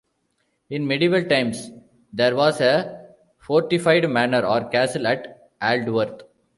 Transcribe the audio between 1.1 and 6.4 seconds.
times there was a fortified manor or castle at Aldworth.